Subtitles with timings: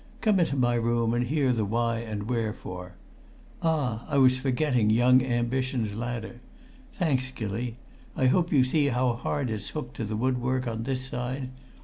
[0.21, 2.95] Come into my room and hear the why and wherefore.
[3.61, 4.03] Ah!
[4.09, 6.41] I was forgetting young ambition's ladder;
[6.93, 7.77] thanks, Gilly.
[8.15, 11.49] I hope you see how hard it's hooked to the woodwork on this side?